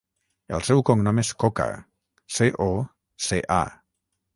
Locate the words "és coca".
1.25-1.69